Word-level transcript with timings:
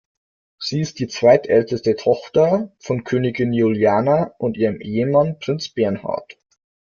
Sie 0.57 0.81
ist 0.81 0.97
die 0.97 1.07
zweitälteste 1.07 1.95
Tochter 1.95 2.71
von 2.79 3.03
Königin 3.03 3.53
Juliana 3.53 4.33
und 4.39 4.57
ihrem 4.57 4.81
Ehemann 4.81 5.37
Prinz 5.37 5.69
Bernhard. 5.69 6.39